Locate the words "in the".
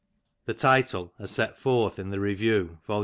1.99-2.17